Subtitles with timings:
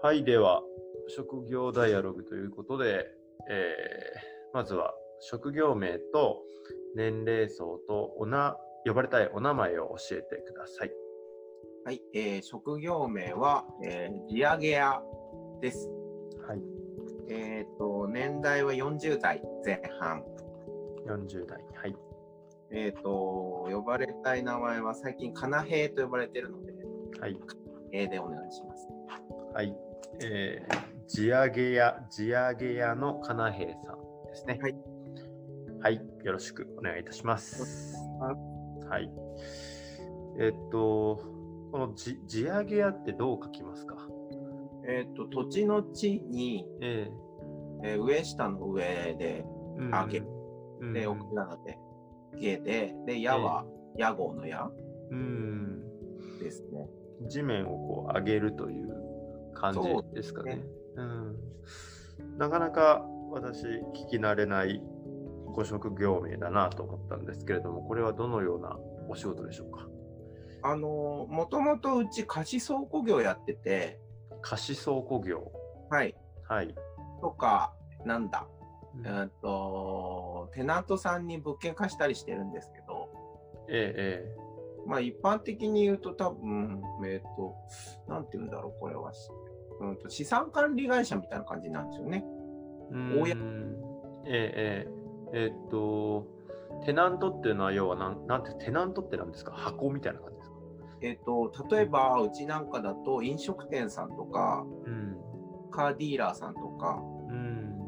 [0.00, 0.62] はい、では、
[1.08, 3.06] 職業ダイアログということで、
[3.50, 6.42] えーまずは職業名と
[6.96, 8.56] 年齢層とおな
[8.86, 10.92] 呼ばれたいお名前を教えてください。
[11.84, 15.02] はい、えー職業名は、えー地上げ屋
[15.60, 15.90] です。
[16.46, 16.62] はい、
[17.28, 20.22] えっ、と、年代は40代前半。
[21.06, 21.58] 40代。
[21.74, 21.96] はい。
[22.70, 26.72] えっ、と、呼ばれたい名前は最近、かなへいと呼ばれてるので、
[27.20, 27.36] はい。
[27.92, 28.88] A でお願いします。
[29.52, 29.87] はい。
[30.20, 33.98] えー、地上げ屋、地上げ屋のかなへいさん
[34.28, 34.58] ですね。
[34.62, 34.76] はい。
[35.80, 36.02] はい。
[36.24, 37.96] よろしくお願いいたします。
[38.20, 38.36] は
[38.88, 39.10] はい。
[40.40, 41.20] えっと、
[41.72, 43.96] この地地上げ屋ってどう書きますか？
[44.88, 47.08] えっ、と、土地の地に、え
[47.84, 50.18] えー上下の上で、ーうんあげ
[50.80, 51.78] うんで、奥なので、
[52.34, 53.64] 下で、で、矢は、
[53.96, 54.68] 屋号の矢
[55.10, 55.80] うん。
[56.40, 56.88] ですね。
[57.28, 58.88] 地面をこう上げるという
[59.58, 59.80] 感じ
[60.14, 60.56] ですかね。
[60.56, 60.62] ね
[60.96, 61.36] うん。
[62.38, 64.82] なかなか私聞き慣れない
[65.46, 69.88] ご職業名だなと思ったんですけれども、これはどのようなお仕事でしょうか？
[70.62, 74.00] あのー、もともとうち貸し倉庫業やってて、
[74.40, 75.52] 貸し倉庫業。
[75.90, 76.14] はい、
[76.48, 76.74] はい。
[77.20, 78.46] とか、なんだ、
[78.96, 83.08] うんえーっと、テナントさんに物件貸したりしてるんですけど、
[83.68, 84.36] ええ
[84.86, 87.54] まあ一般的に言うと多分、えーっと、
[88.08, 89.12] なんて言うんだろう、これは。
[89.80, 92.24] うんと資産管理会社みたいな感じなんですよね。
[92.90, 93.12] うん。
[94.26, 94.98] ええええ。
[95.34, 96.26] えーっと、
[96.84, 99.52] テナントっていうのは要はなん、なんて、テナントって何ですか？
[99.52, 100.56] 箱みたいな感じですか？
[101.02, 105.16] えーっと、例えば、うちなんかだと飲食店さんとか、うん。
[105.70, 106.98] カーディーラーさんとか、
[107.28, 107.78] うん。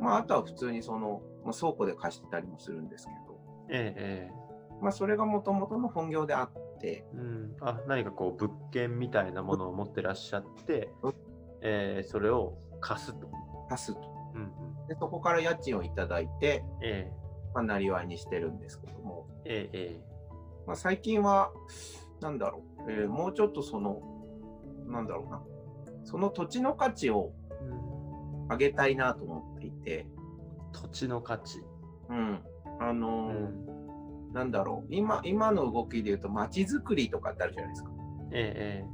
[0.00, 4.34] まああとは普通にその、まあ、倉庫で貸してたりもするんですけど、ええええ。
[4.82, 11.14] まあそれがもともとの本業であって、うん、あ何かこう物件みたいなものを持ってらっしゃってうん、
[11.64, 13.28] えーそれを貸すと。
[13.68, 14.00] 貸すと。
[14.34, 17.10] うんうん、で、そこから家賃をいただいて、え
[17.54, 20.04] まあ、なりわいにしてるんですけども、えええ
[20.66, 21.50] まあ、最近は、
[22.20, 24.02] なんだろう、えーもうちょっとその、
[24.86, 25.42] なんだろうな、
[26.04, 27.32] その土地の価値を
[28.50, 30.06] 上げたいなと思っていて、
[30.72, 31.62] 土地の価値。
[32.10, 32.42] うん、
[32.80, 34.32] あうのーん。
[34.34, 37.90] なんだろう、今、今の動きで言うと、街づくりとかってあるじゃないですか。
[38.32, 38.84] え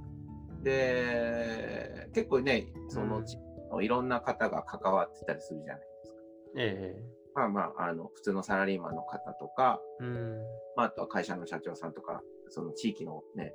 [0.63, 3.85] で、結構ね、その、うん。
[3.85, 6.19] いろんな方が関わってたりするじゃないですか。
[6.57, 7.03] ええ。
[7.03, 7.05] え
[7.35, 10.39] まあまあ、あの、普通のサラリーマンの方とか、えうん。
[10.77, 13.55] まあ、あとは会社の社長さんとか、その地域のね、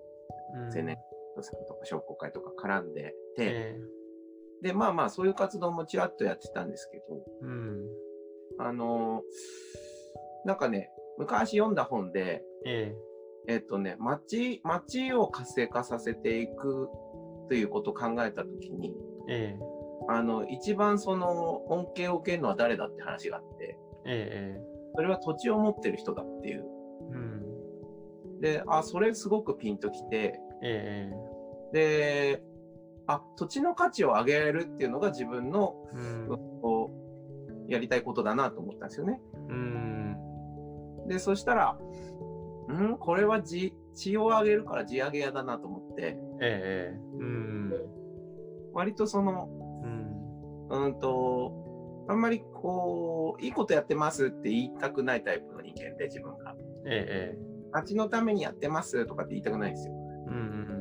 [0.54, 0.78] うん。
[0.78, 0.98] 青年
[1.42, 3.80] さんとか商工会とか絡んでて、え
[4.62, 7.04] で、まあまあ、そういう活動もちらっとやってたんですけど、
[7.44, 7.86] えうん。
[8.58, 9.22] あのー
[10.46, 12.96] なんかね、昔読んだ本で、え
[13.48, 16.90] えっとね、町、町を活性化させていく
[17.48, 18.94] ということを考えたときに、
[19.30, 19.60] ええ。
[20.08, 26.66] あの、一番その恩恵を受けるのは誰だって話があって、ええそれは土地を持ってる人だっていう。
[27.12, 28.42] うん。
[28.42, 31.36] で、あ、それすごくピンときて、ええ
[31.74, 32.44] で、
[33.08, 36.28] あ、土地の価値を上げられるっていうのが自分の、うん。
[36.62, 36.92] こ
[37.68, 39.22] う、やりたいことだなと思ったんですよね。
[39.50, 40.18] うん。
[41.08, 41.78] で、そしたら、
[42.74, 47.74] んこれは地、地を上げるから地上げ屋だなと思って、ええうん。
[48.74, 49.50] 割とその、
[49.84, 50.86] うん。
[50.86, 56.56] うんと、あんまりこう、いいことやってますって言いたくないタイプの人間で自分が。
[56.88, 59.94] ええ町のためにやってますとかって言いたくないんですよ。
[60.28, 60.76] うんうん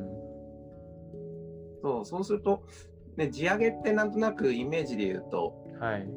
[1.81, 2.63] そう、そうすると、
[3.17, 6.07] ね、地上げってなんとなくイメージで言うと、うんはい。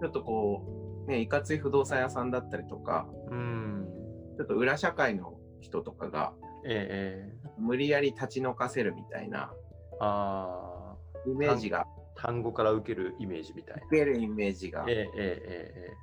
[0.00, 3.88] ちょっとこう、ね、いかつい不動産屋さんだったりとか、うん
[4.42, 6.32] ちょっと裏社会の人とかが、
[6.66, 9.52] ええ無理やり立ち退かせるみたいな
[10.00, 10.96] ああ。
[11.26, 11.86] イメージが、
[12.16, 13.86] 単語から受けるイメージみたいな。
[13.86, 14.84] 受けるイメージが。
[14.88, 15.94] えええ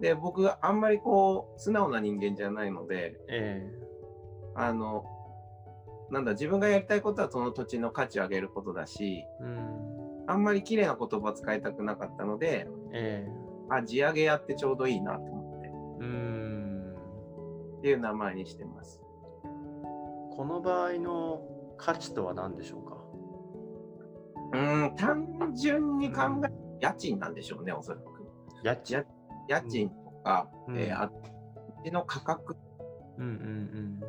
[0.00, 3.86] で、僕、あんまりこう、素直な人間じゃないので、ええ。
[4.54, 5.04] あの、
[6.10, 10.24] なんだ、自分がやりたいことはその土地の価値を上げることだし、えうん。
[10.26, 13.28] あんまり綺麗な言葉使いたくなかったので、え
[13.68, 15.70] あ、地上げやってちょうどいいなと思って、え
[16.00, 16.33] うん
[17.84, 18.98] っていう名前にしてます。
[19.42, 21.42] この場合の
[21.76, 22.96] 価値とは何でしょうか？
[24.54, 26.50] うーん、単純に考え、
[26.80, 28.04] 家賃なんでしょうね、おそらく。
[28.62, 29.04] 家賃。
[29.50, 29.94] 家賃と
[30.24, 30.78] か、うん。
[30.78, 32.56] えーあ土地の価格、
[33.18, 34.00] うんうんうん。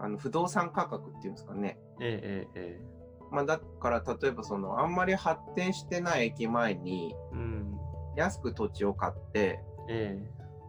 [0.00, 1.78] あの不動産価格っていうんですかね。
[2.00, 2.86] えええええ
[3.30, 7.78] まあ、だから、例えばその、あんまり発展してない駅前に、えうん。
[8.16, 9.60] 安く土地を買って、
[9.90, 10.18] え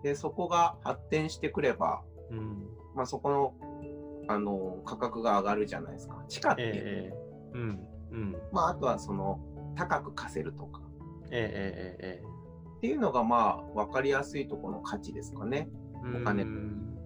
[0.04, 2.68] で、そこが発展してくれば、えうん。
[2.96, 3.54] まあ、そこの、
[4.28, 6.24] あの、価格が上がるじゃないですか。
[6.28, 6.62] 地価って。
[6.62, 6.68] いう。
[6.68, 7.52] ええええ。
[7.54, 8.36] うんうん。
[8.52, 9.40] まあ、あとはその、
[9.76, 10.82] 高く貸せるとか。
[11.32, 12.24] えええええ
[12.78, 15.70] っていうのがまあ分かりやすいところの価値ですかね。
[16.14, 16.44] えお金。
[16.44, 17.00] うん。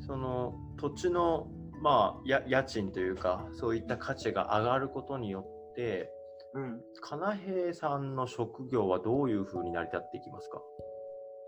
[0.00, 1.46] その土地の
[1.80, 6.10] まあや家賃というかそういった価値が上がることによって
[6.52, 10.60] うん、金平さんの職業はどういうふうに成り立っていきますか？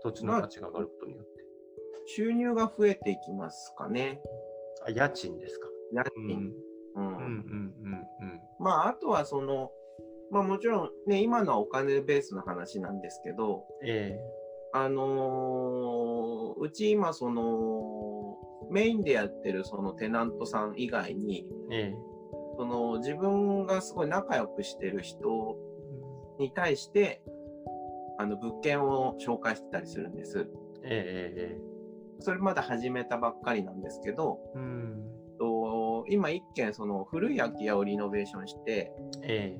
[0.01, 1.32] 土地の価値が上がることによって。
[2.05, 4.21] 収入が増えていきますかね。
[4.85, 5.67] あ家賃ですか。
[5.93, 6.53] 家うん賃。
[6.95, 9.71] うんうんうんうんまああとはその
[10.31, 13.87] まあもちろんね今のはお金ベースの話なんですけどうん。
[13.87, 14.19] え
[14.75, 18.37] あのーうち今その
[18.71, 21.95] メインでやってるそのテナントさん以外にええ
[22.57, 25.57] その自分がすごい仲良くしてる人
[26.39, 27.21] えに対して
[28.17, 30.47] あの物件を紹介してたりするんです。
[30.83, 31.72] えええ
[32.23, 35.03] それまだ始めたばっかりなんですけど、うん。
[35.37, 38.91] と今一軒その古い空き家をリノベーションして、
[39.21, 39.57] え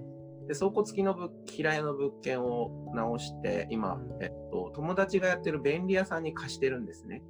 [0.47, 7.21] で倉庫付きの物平屋の物件を直して、今、えっと、友達がやってる便利屋さんに貸してるんですね。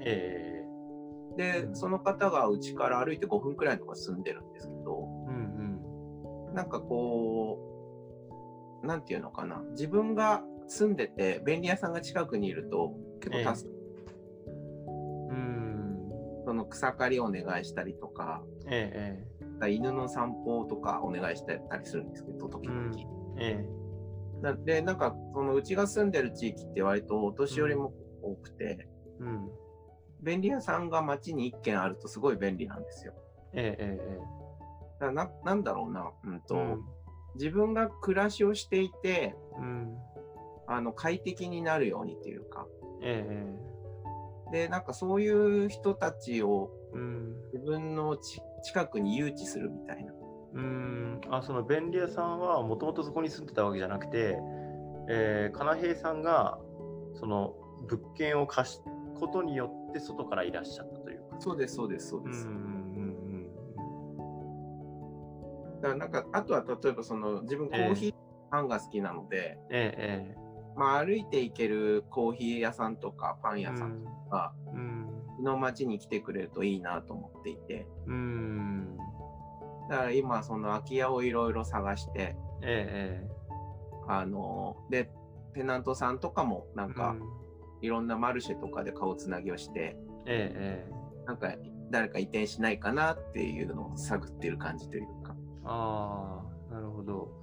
[0.00, 0.62] ええ
[1.36, 7.58] で、うんその方がうちから歩いて5分くらいのとこ住んでるんですけど、えうんなんかこ
[8.82, 13.78] う、なんていうのかな、自分が住んでて、便利屋さんが近くにいると、結構助かる、うん。
[13.78, 13.81] うん。
[16.52, 19.24] その草刈りをお願いしたりとか、え
[19.70, 22.90] 犬の散歩とかお願いしてたりするんですけど、時々。
[23.38, 28.88] ええなで、なんか、そのうちが住んでる地域って割とお年寄りも多くて、え
[29.20, 29.50] うん。
[30.20, 33.14] 便利屋さんが街に1軒あるとすごい便利なんですよ。
[33.54, 34.20] ええええ
[35.00, 36.84] だななんだろうな、うんと、うん
[37.36, 39.96] 自分が暮らしをしていて、うん。
[40.66, 42.66] あの、快適になるようにっていうか、
[43.00, 43.71] ええ
[44.52, 47.34] で、なんかそういう人たちをうん。
[47.52, 50.12] 自分のち近くに誘致するみたいな。
[50.54, 51.20] うん。
[51.30, 54.38] あ、その便利屋さんはもともとそこに住んでたわけじゃなくて、
[55.08, 56.58] えー、金平さんが
[57.14, 57.54] その
[57.88, 58.82] 物件を貸す
[59.18, 61.36] ことによって外からいらっしゃったというか。
[61.40, 62.46] そうです、そうです、そうです。
[62.46, 62.72] うんうん
[65.80, 68.14] だからなんか、あとは例えばその自分コーヒー
[68.52, 70.36] パンが好きなので、ええ
[70.76, 75.08] まあ歩いて行けるコーヒー屋さんとかパンええ屋さんとか、うん。
[75.42, 78.96] の街に来てくれるといいなと思っていて、うん。
[79.90, 83.28] だから今その空き家をいろいろ探して、ええ
[84.08, 85.10] あの、で、
[85.54, 87.16] テナントさんとかもなんええか
[87.82, 89.96] いろんなマルシェとかで顔つなぎをして、
[90.26, 90.90] ええ。
[91.26, 91.54] なんか
[91.90, 95.34] 誰か移転しないかなっていうのを探ってる感じというか。
[95.64, 97.41] ああなるほど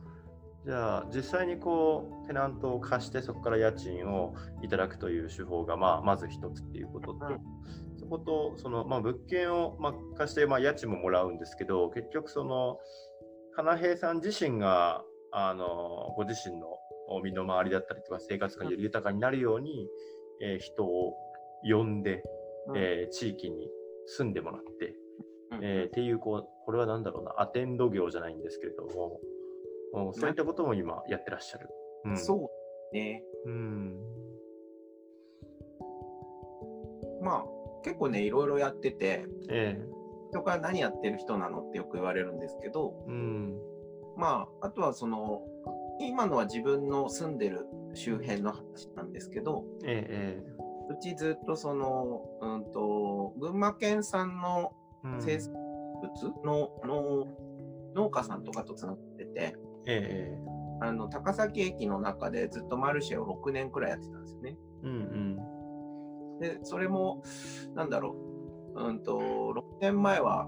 [0.65, 7.39] じゃあ実際にこうテナントを貸してそこから家賃をいただくという手法が、まあ、まず一つっていうことと、うん。
[7.97, 12.77] そことその、まあ、物件を、まあ、貸して、まあ、家賃ももらうんですけど結局その
[13.55, 16.67] 金平さん自身があのご自身の
[17.23, 19.87] 身の回りだったりとか生活がより豊かになるように、
[20.41, 21.15] えー人を
[21.63, 22.21] 呼んで、
[22.67, 22.77] うん。
[22.77, 23.67] えー地域に
[24.05, 24.93] 住んでもらって、
[25.53, 25.59] うん。
[25.63, 29.38] えーっていうこう、これは何だろうな、アテンド業じゃないんですけれども、うん
[29.93, 31.69] そういったことも今やってらっしゃる。
[32.05, 32.49] うん、そ
[32.91, 33.23] うね。
[33.45, 33.49] う。
[33.49, 33.99] ん。
[37.21, 37.45] まあ
[37.83, 39.81] 結構ね、いろいろやってて、え
[40.31, 43.57] 人から何やってる人なのってよく言われるんですけど、えうん。
[44.17, 45.41] まあ、あとはその、
[45.99, 50.59] 今のは自分の住んでる周辺の話なんですけど、ええ
[50.91, 54.73] うちずっとその、うんと、群馬県産の
[55.05, 55.53] ええうん生産
[56.01, 57.27] 物の、の
[57.95, 59.55] 農家さんとかとつながってて、
[59.89, 60.49] ええ
[60.81, 64.57] あの、高崎駅の中でずっとマルシェを6年くらいやってたんですよね。
[64.83, 65.37] うん
[66.39, 67.21] で、それも、
[67.75, 68.15] なんだろ
[68.75, 70.47] う、うんと、6年前は、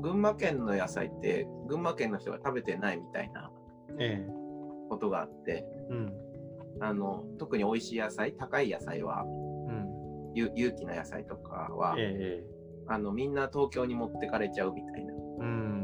[0.00, 3.50] 群馬県の野菜って、群馬県の人が食べてないみたいな
[3.88, 4.02] うん。
[4.02, 4.42] ええ
[4.88, 6.12] ことがあって、うん。
[6.80, 9.88] あの、特に美味しい野菜、高い野菜は、うん。
[10.34, 12.52] 有有機な野菜とかは、ええ
[12.88, 15.81] あの、みんな東京に持ってかれちゃうみたいなうん。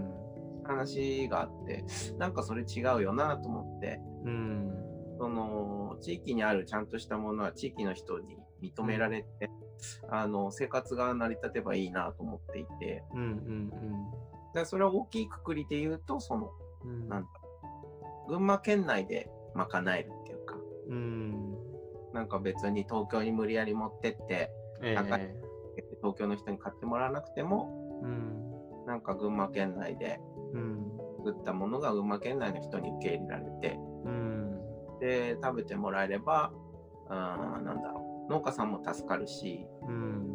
[0.69, 1.85] 話があって、
[2.19, 4.71] なんかそれ違うよなと思って、うん。
[5.19, 9.51] その、地域にあるちゃんとしたものは地域の人に認められて、
[10.11, 13.21] あの、生活が成り立てばいいなと思っていて、うん。
[13.21, 13.71] うん。
[14.55, 16.51] でそれは大きいくくりで言うと、その、
[16.85, 17.09] うん。
[17.09, 17.29] なんだ
[18.29, 20.57] 群馬県内で賄えるっていうか、
[20.89, 21.57] うん。
[22.13, 24.51] なんか別に東京に無理やり持ってって、
[24.83, 28.87] え高いえ東京の人に買ってもらわなくても、うん。
[28.87, 30.38] なんか群馬県内でうん。
[31.19, 34.61] 作ったものが群馬県内の人に受け入れられて、うん。
[35.00, 36.52] で、食べてもらえれば、
[37.09, 40.26] あーなんだろう、農家さんも助かるし、うん。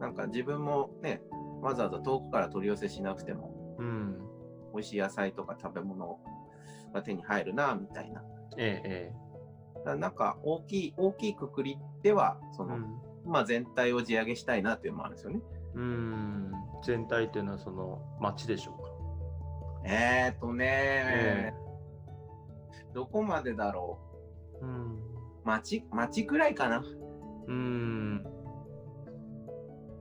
[0.00, 1.20] なんか自分もね、
[1.60, 4.18] わざわざ遠くから取り寄せしなくても、うん。
[4.74, 6.18] 美味しい野菜とか食べ物を
[6.92, 8.22] が手に入るな、みたいな。
[8.58, 9.14] ええ、
[9.84, 13.02] だなんか大きい、大きいくくりでは、その、うん。
[13.24, 15.40] まあ全体を地上げしたいなっていうのもあるんですよね。
[15.74, 16.52] うん。
[16.84, 18.72] 全体っていうのはその町でしょ？
[18.72, 18.81] うか。
[19.84, 21.52] えーっとね、え
[22.94, 23.98] どこまでだろ
[24.60, 24.94] うん。
[24.94, 24.98] う。
[25.44, 26.84] 町、町くらいかな。
[27.48, 28.24] うん。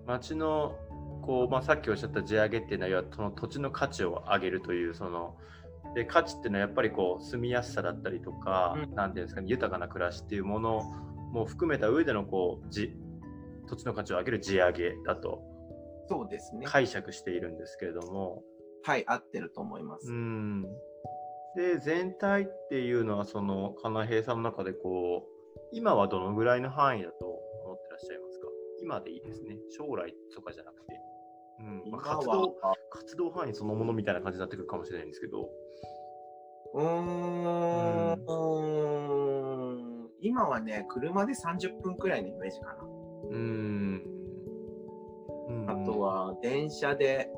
[0.05, 0.75] 町の、
[1.21, 5.37] こう、まあ、さっきおっしゃった地上げっていうのはその土地の価値を上げるという、その、
[5.95, 10.83] で価値っていうのはやっぱりこう住みやすさだったりとか、うんなんていうんですかね、豊かな暮らしっていうもの
[11.33, 12.95] も含めた上でのこうじ
[13.67, 15.41] 土地の価値を上げる地上げだと
[16.07, 16.65] そうですね。
[16.65, 18.43] 解釈しているんですけれども、
[18.83, 20.11] はい、合ってると思います。
[20.11, 20.63] うん。
[21.55, 25.31] で、全体っていうのは、その、かなへいさんの中で、こう、
[25.73, 28.47] 今はどのぐらいの範囲だと思ってらっしゃいますか？
[28.81, 29.57] 今でいいですね。
[29.69, 30.99] 将来とかじゃなくて。
[31.59, 32.57] うんまあ、今は活動
[32.89, 35.49] 活動範囲そのものみたいな感じになってくるかもしれないんですけど。
[36.73, 38.15] うー
[40.01, 42.83] ん、今はね、車で30分くらいのイメージかな。
[43.29, 44.03] うん。
[45.49, 47.29] うんあと、は、電車で、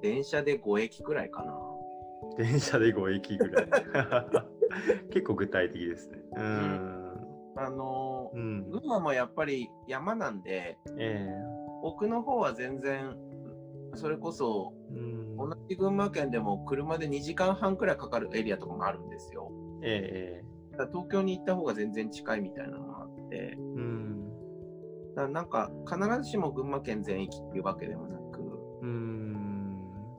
[0.00, 1.54] 電車で5駅くらいかな。
[2.36, 3.68] 電車で5駅ぐらい。
[5.10, 6.18] 結構具体的ですね。
[6.36, 7.08] うん。
[7.56, 8.70] あのー、うん。
[8.70, 11.28] 群馬もやっぱり山なんで、え
[11.82, 13.16] 奥の方は全然、
[13.94, 15.36] それこそ、えうん。
[15.36, 19.50] 同じ群馬県でも車で2時間半くらいかかるエリアとかもあるんですよ。
[19.82, 24.32] ええだから東京に行った方が全然近いみたいなのもあって、うん。
[25.16, 28.17] だなんか必ずしも群馬県全域っていうわけでもな。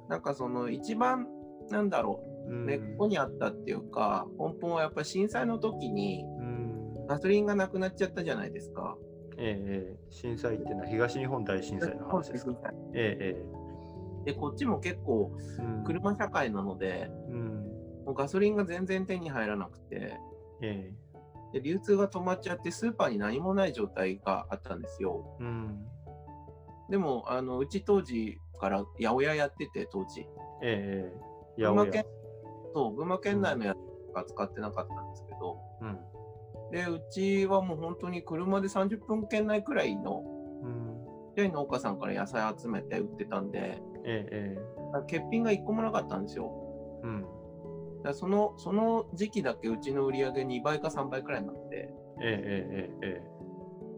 [0.10, 1.28] なんかその一番
[1.70, 2.66] なんだろう、うん。
[2.66, 7.06] 根っこにあったっていうか、根本はやっぱり震災の時にうん。
[7.08, 8.98] ガソリンがなくなっちゃったじゃないですか。
[9.38, 9.98] ええええ。
[10.10, 12.54] 震災っていうのは東日本大震災の話ですか？
[12.94, 13.46] ええ
[14.26, 15.32] で、こっちも結構
[15.86, 17.66] 車社会なので、うん。
[18.06, 20.18] もうガソリンが全然手に入らなくて、
[20.62, 20.92] え
[21.54, 25.38] で流通が止まっちゃってスーパーに何もない状態があったんですよ。
[25.40, 25.86] えうん。
[26.90, 30.22] でも、あのうち当時から八百屋やってて、当時。
[30.22, 30.26] え
[30.64, 31.14] ええ
[31.58, 31.62] え。
[31.62, 32.06] 群馬県
[32.74, 36.00] そう、群馬県内のやつが使ってなかったんですけど、うん。
[36.72, 40.24] で、うちはもう本当に車で30分圏内くらいの、
[40.64, 41.06] うん。
[41.30, 46.52] ちっちゃい農家さんから野菜集めて売ってたんで、えええ欠品が1個もなかったんですよ。
[47.04, 47.26] えうん。
[48.04, 53.40] だそのその時期だけうちの売り上げ2倍か3倍くらいになって、えええええ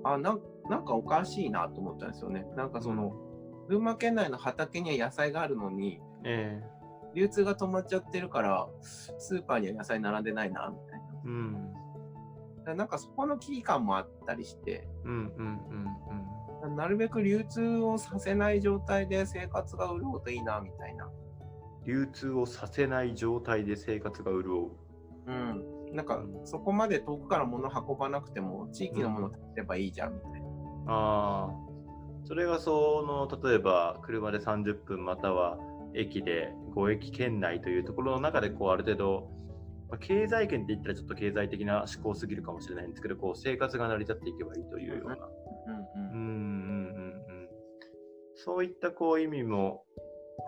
[0.03, 2.45] あなんなんかおかしいなと思ったんですよね。
[2.55, 3.13] なんかその、
[3.71, 6.81] 群馬県内の畑には野菜があるのに、ええ
[7.13, 11.05] 流通が止まっちゃってるから、スーパーには野菜並んでないな、みたいな。
[11.05, 11.73] えうん
[12.65, 15.61] だなんかそこの危機感もあったりして、うんうん
[16.69, 21.09] うんなるべく流通をさせない状態で生活が潤うといいな、みたいな。
[21.85, 24.71] 流通をさせない状態で生活が潤う
[25.25, 25.95] うん。
[25.95, 30.47] なんか、そこまで遠くから物運ばなくても、地域のもの食べればいいじゃん、みたいな。
[30.87, 31.70] ああ、
[32.31, 35.57] それがその、例えば車で30分または
[35.93, 39.29] 駅で5駅圏内というところの中で、こう、ある程度、
[39.89, 45.17] まあ、経済圏って言ったらちょっと経済的な思考すぎるかもしれないんですけど、こう、生活が成り立っていけばいいというような。
[45.17, 47.49] うんうんうんうんうん。
[48.35, 49.83] そういったこう意味も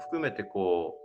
[0.03, 0.95] 含めて、こ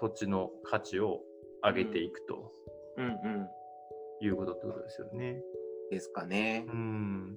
[0.00, 1.20] 土地の価値を
[1.62, 2.50] 上げていくと
[2.96, 3.04] うん。
[3.04, 3.48] うんうん。
[4.22, 5.42] いうことってことですよね。
[5.90, 6.64] ですかね。
[6.66, 7.36] うん。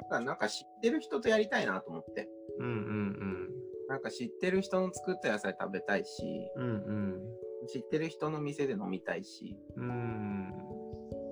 [0.00, 2.28] あとはなんか知ってる人とやりたいなと思って。
[2.58, 3.50] うんうん
[3.88, 6.22] なんか知ってる人の作った野菜食べたいし、
[6.54, 6.64] うん。
[6.64, 7.66] うんうん。
[7.66, 10.54] 知ってる人の店で飲みたいし、うん。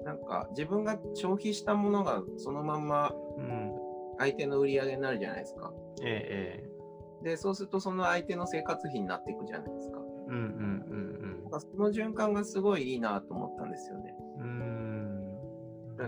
[0.05, 3.73] なんか自分が消費したものがそのまんまうん。
[4.19, 5.73] 相手の売り上げになるじゃないですか。
[6.03, 6.69] ええ
[7.23, 10.01] えで、そうするとその相手の生活費になっていくじゃないですか。
[10.01, 10.31] え。
[10.31, 14.08] うんうんなんかその循環がすごいいいなと思ったんですよね。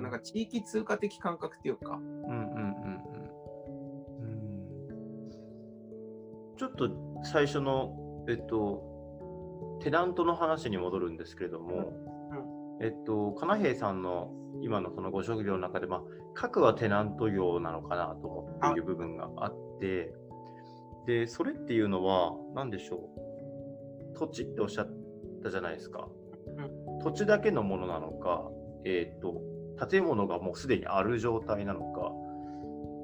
[0.01, 2.37] なんか地域通貨的感覚っていうか、うんうんうんう
[2.97, 3.01] ん。
[6.57, 6.91] ちょっと
[7.25, 8.83] 最初の、えっと、
[9.83, 11.93] テナントの話に戻るんですけれども、
[12.81, 16.03] えっと、かなへいさんの今のそのご職業の中で、まあ、
[16.35, 20.13] 核はテナント業なのかなと思っている部分があって、
[21.07, 24.19] で、それっていうのは、何でしょう。
[24.19, 24.93] 土地っておっしゃっ
[25.43, 26.09] たじゃないですか。
[27.03, 28.51] 土地だけのものなのか、
[28.85, 29.41] えっと、
[29.89, 32.13] 建物がもうすでにある状態なのか、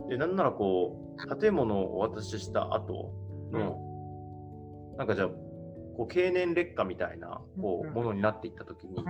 [0.08, 3.12] で、なんならこう、建物をお渡しした後
[3.52, 5.28] の、なんかじゃあ、
[5.96, 9.04] こう経年劣化みたいなこうんうものになっていったときに、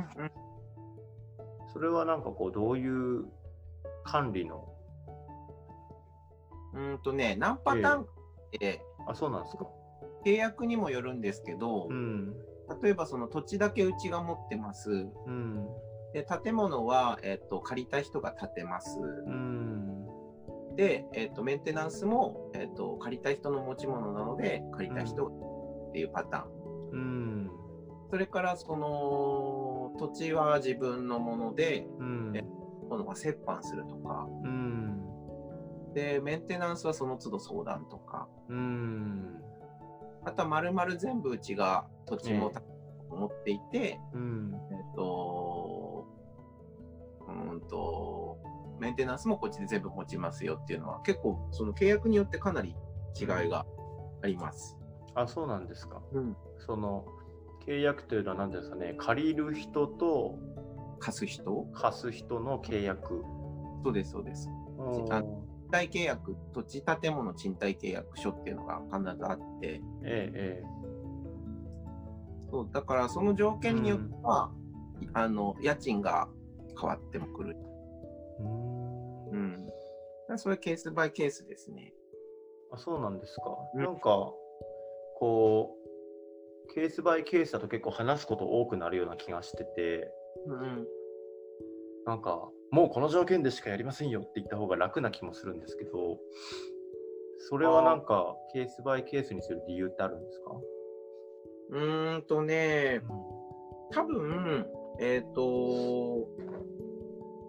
[1.73, 3.25] それはなんかこう、どういう
[4.05, 4.69] 管理の、
[6.75, 9.67] うーんとね、何パターンかって、あ、そうなんですか？
[10.25, 12.35] 契約にもよるんですけど、うん。
[12.83, 14.91] 例えばその土地だけうちが持ってます。
[15.27, 15.69] うん。
[16.17, 18.99] で、建物は、えっと、借りた人が建てます。
[18.99, 20.07] うん。
[20.75, 26.91] で、えっと、メンテナンスも、えっと、借りた人の持ち物なので、借りた人っていうパターン。
[26.93, 27.51] うん。
[28.11, 32.33] それから、その、土地は自分のもので、うん。
[32.89, 34.27] 今度は折半するとか。
[34.43, 35.03] うん。
[35.93, 38.27] で、メンテナンスはその都度相談とか。
[38.49, 39.39] うん。
[40.25, 42.51] あとは丸々全部うちが土地も
[43.11, 44.55] 持っていて、うん。
[44.71, 45.36] えっと、
[47.37, 48.39] うーんと、
[48.81, 52.75] メンテナンスもこっちで全部持ちますよっていうのは、結構、その契約によってかなり
[53.19, 53.67] 違いが
[54.23, 54.77] あります。
[55.15, 56.03] あ、そうなんですか。
[56.13, 56.37] うん。
[56.59, 57.07] その
[57.67, 60.39] 契約というのは何ですかね、借りる人と
[61.01, 61.67] 貸す人？
[61.75, 63.23] 貸す人の契約。
[63.85, 64.49] そうです、そうです。
[65.11, 70.63] あ賃貸契約、土地建物賃貸契約書っていうのが必ずあって、ええ、え
[72.51, 74.53] そう、だからその条件によっては、
[75.13, 76.29] あの、家賃が
[76.81, 77.57] 変わってもくる。
[77.57, 78.43] え。
[78.43, 79.67] うーんうん。
[79.67, 79.77] だか
[80.29, 81.95] らそれケースバイケースですね。
[82.73, 83.57] あ、そうなんですか。
[83.75, 84.33] うんなんか、
[85.19, 85.77] こ
[86.69, 90.11] う、ケースバイケースだと結構話すこと多くなるような気がしてて、
[90.47, 90.87] うん。
[92.05, 96.19] なんか、もうこの条件でしかやりませんよって言った方が楽な気もするんですけど、
[97.49, 100.53] それはなんか、ケースバイケースにする理由ってあるんですか？
[101.71, 103.01] うーんとね、
[103.93, 104.67] 多分、
[105.01, 106.29] えっ、と、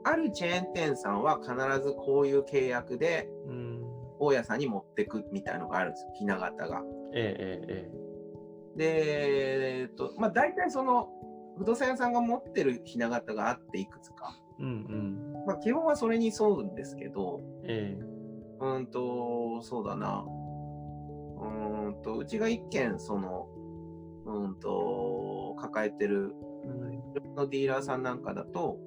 [0.08, 1.54] あるチェーン店さんは必
[1.86, 3.78] ずこういう契約でうん。
[4.20, 6.82] 大家さんに持ってくみたいのがあるんですよ、ひな形が。
[7.14, 11.10] ええ、ええ、えで、えっ、と、まあ大体その、
[11.58, 14.36] 不動産屋さんが持ってるひな形があっていくつか。
[14.60, 14.64] え。
[14.64, 17.70] うんまあ基本はそれに沿うんですけど、うん。
[17.70, 18.00] ええ。
[18.60, 20.26] うーんと、そうだな。
[20.26, 23.48] うーんと、うちが一軒、その、
[24.25, 26.34] うーんと、抱えてる
[26.66, 28.77] うんのディーラーさんなんかだと、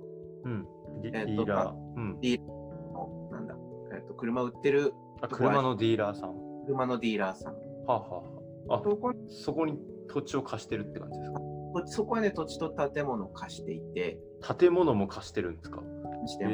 [0.45, 0.67] うん。
[1.03, 3.33] ディえっとディーラー。
[3.33, 3.57] なんだ、
[3.95, 6.31] えっと、車売ってるあ、車のディーラーさん。
[6.31, 7.55] は車のディーラーさん。
[7.87, 8.23] あ、はあは
[8.71, 11.41] あ、あ、そこそこに土地を貸してるって感じですか？
[11.87, 14.19] そこはね、土地と建物を貸していて、
[14.59, 15.83] 建物も貸してるんですか？
[16.27, 16.45] して。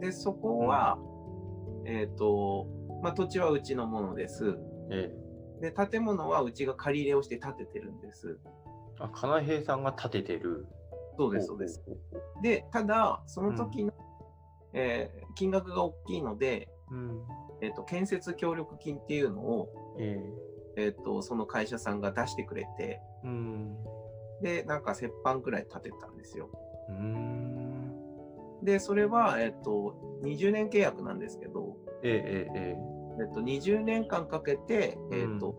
[0.00, 0.98] で、そこは、
[1.84, 2.66] えっ、と、
[3.02, 4.58] まあ、土地はうちのものです。
[4.90, 5.12] え
[5.60, 5.70] え。
[5.70, 8.38] で、建物はうちが借り入れをして建ててるんです。
[8.98, 10.66] あ、金平さんが建ててる。
[11.16, 11.82] そうです、そうです。
[12.42, 13.92] で、ただ、その時の、
[14.72, 17.22] えー金額が大きいので、ううん。
[17.62, 20.22] えっ、と、建設協力金っていうのを、え
[20.76, 23.26] えっ、と、その会社さんが出してくれて、え。
[23.26, 23.76] うん。
[24.42, 26.50] で、なんか折半くらい建てたんですよ。
[26.88, 27.94] うーん。
[28.62, 32.76] で、それは、えっ、と、20年契約なんですけど、ええ、ええ、え
[33.20, 35.54] えっと、20年間かけて、うんえっと、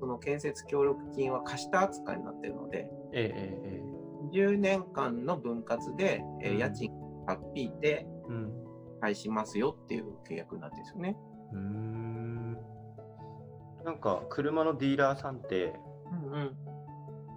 [0.00, 3.20] その建設協力金は貸した扱いになっているので、え。
[3.20, 3.85] ええ、ええ、え
[4.32, 6.90] 10年間の分割で、え家賃
[7.26, 8.06] が引いて。
[9.00, 11.16] 返しますよっていう契約になんですよね。
[11.52, 12.52] うーん。
[13.84, 15.74] なんか、車のディーラーさんって、
[16.10, 16.56] うんうん。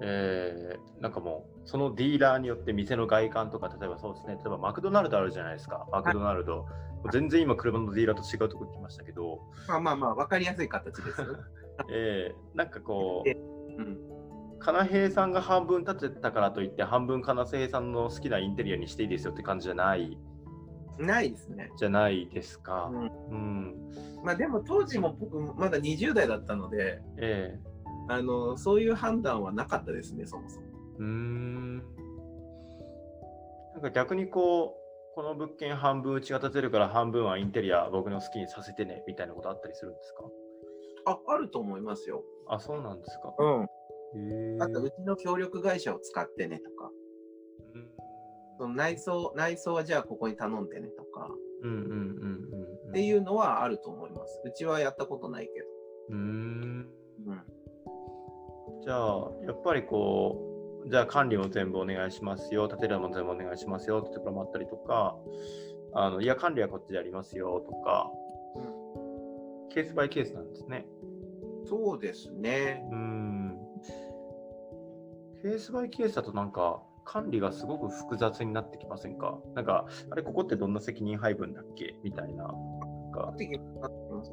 [0.01, 6.65] えー、なんかもう、そのディーラーによって店の外観とか、例えばそうですね、例えばマクドナルドあるじゃないですか、マクドナルド。
[7.11, 11.27] 全然今、車のディーラーと違うところ来ましたけど、まあまあまあ、わかりやすい形ですよ。
[11.91, 13.58] えー、なんかこえう、うん。
[14.59, 20.17] 金平さんが半分立てたからといって、半分金平さんの好きなインテリアにしていいですよって感じじゃない、
[20.97, 21.71] ないですね。
[21.77, 22.91] じゃないですか。
[22.91, 23.75] うんうん。
[24.23, 27.57] まあでも当時も僕まだ20代だったので、え
[28.09, 30.67] あの、そういう判断はなかったですね、そもそも。
[30.67, 30.69] ー、
[30.99, 31.77] うーん。
[33.73, 40.23] なんか逆にこう、この物件半分うちが建てるから半分はインテリア僕の好きにさせてねみたいなことあったりするんですか？
[41.05, 42.23] あ、あると思いますよ。
[42.47, 43.33] あ、そうなんですか。
[43.37, 43.67] うん。
[44.59, 46.91] あと、うちの協力会社を使ってねとか、
[47.75, 47.89] うん
[48.57, 51.29] その内装、内装はじゃあここに頼んでねとか、
[51.63, 51.93] うんうんうんうん
[52.85, 52.89] うん。
[52.89, 54.41] っていうのはあると思います。
[54.45, 55.65] うちはやったことないけど。
[56.09, 56.89] うーん。
[57.27, 58.81] うん。
[58.81, 65.17] じゃあ、やっぱりこう、じゃあ管理も全部お願いしますよ、建てるのも全部お願いしますよってところもあったりとか、
[65.93, 68.11] あのいや、管理はこっちでやりますよとか、
[69.69, 70.85] ケースバイケースなんですね。
[71.65, 72.83] そうですね。
[72.91, 73.38] うーん。
[75.41, 79.39] ケースバイケースだとなんか、管理がすごく複雑になってきませんか？
[79.55, 81.95] なんか、あれ、ここってどんな責任配分だっけ？
[82.03, 82.53] みたいな。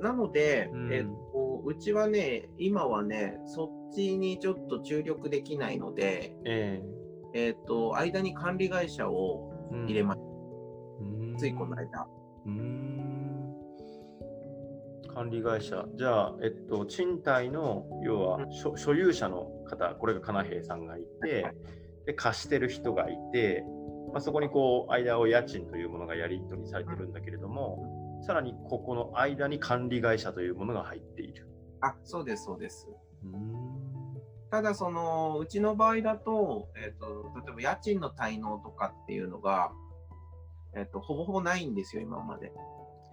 [0.00, 0.92] なので、うん。
[0.92, 6.82] えっと、うちはね、今はね、そっちにちょっと注力できないので、え
[7.32, 7.50] え。
[7.50, 10.20] っと、間に管理会社をえ入れまし
[11.00, 11.36] うん。
[11.38, 12.06] ついこの間。
[12.44, 13.05] うーん
[15.16, 15.86] 管理会社。
[15.96, 21.50] じゃあ、えっと、賃貸の、要は所所有者の方、これが金平さんがいて、
[22.04, 23.64] で貸してる人がいて、
[24.12, 31.48] まあ、そこにこう間を家賃というものがやり取りされてるんだけれども、さらにここの間に管理会社というものが入っている。
[31.80, 32.86] あ、そうです、そうです。
[33.24, 33.76] うん
[34.48, 39.72] ただ、その、うちの場合だと、えっ、と、例えば家賃の滞納とかっていうのが、
[40.76, 42.52] えっ、と、ほぼほぼないんですよ、今まで。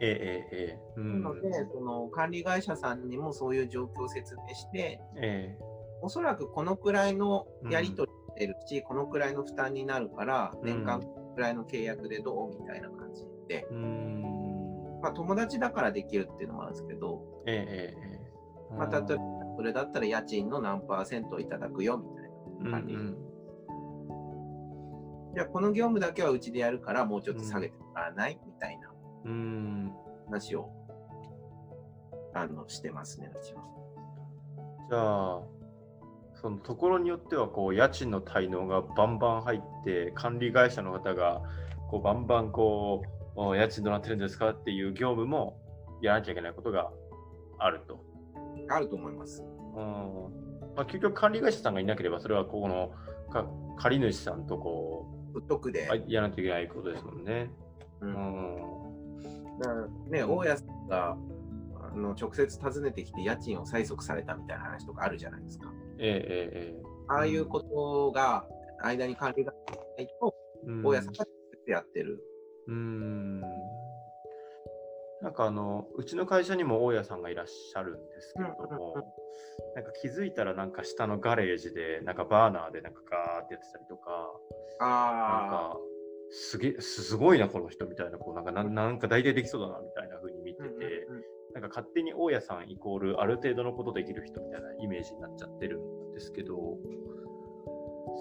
[0.03, 0.79] ええええええ。
[0.97, 1.23] うん。
[1.23, 5.57] なので、その管理会社さんにもそういう状況を説明して、え
[6.01, 11.07] おそらくこのくらいのやり取りしてるし、このくらいの負担になるから、年間く
[11.39, 14.99] らいの契約でどうみたいな感じで、えうん。
[15.01, 19.07] まあ友達だからできるっていうのもあるんですけど、えええええまあ例えば
[19.55, 22.95] それだったら家賃の何パーセントをいただくよみたいうんな管理。
[22.95, 23.17] うん。
[25.35, 28.92] じゃあこの業務だけはうちでやるからもうちょっと下げてもらわないみたいな
[29.25, 29.93] うん
[30.27, 30.69] 話を、
[32.33, 33.63] あの、してますね、うちは。
[34.89, 35.41] じゃあ、
[36.35, 41.41] そのところによってはこう家賃の滞納がバンバン入って、管理会社の方が
[41.89, 43.01] こうバンバンこ
[43.35, 45.57] うお家賃どうなってるんですかっていう業務も
[46.01, 46.91] やらなきゃいけないことが
[47.59, 48.03] あると。
[48.69, 49.41] あると思います。
[49.41, 50.43] うん
[50.75, 52.91] まあ、究極管理会社さんがいなければ、それはここの
[53.31, 53.45] か
[53.77, 55.39] 借り主さんとこう
[55.91, 57.49] あ、やらなきゃいけないことですもんね。
[58.01, 58.82] ううんん
[59.59, 61.17] だからね、大家さんが
[61.93, 65.71] あの直接訪ねてきて家賃を催促されたみたいな話とかあるじゃないですか。
[65.99, 68.45] えええええああいうことが
[68.81, 69.53] 間に管理が
[69.97, 70.35] ないと、
[70.65, 70.83] えうん。
[70.83, 71.25] 大家さんが
[71.67, 72.23] やってる。
[72.67, 72.71] う
[75.21, 78.95] なんかあの、うちの会社にも大家さんがいらっしゃるんですけれども、
[79.75, 84.09] なんか気づいたらなんか下のガレージで、なんかバーナーでなんかガーってやってたりとか、
[84.79, 84.89] なん
[85.47, 85.77] あか
[86.35, 90.65] すげえ、すごいな、この人みたいな、こうなんかなんなんか大体できそうだなみたいな風に見てあ。
[90.65, 91.07] て、
[91.53, 96.79] なんか勝手に大家さんイコールある程度のことできる人みたいなイメージになっちゃってるんですけど、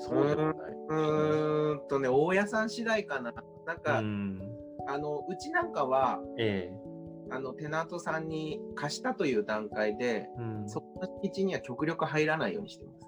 [0.06, 0.54] そうでもない。
[0.88, 3.32] うーんとね、大家さん次第かな。
[3.66, 4.40] なんか、うん、
[4.86, 6.92] あの、うちなんかは、ええ
[7.30, 13.06] あの、テナントさんに貸したという段階で、うん、そこの敷地には極力入らないようにしてます。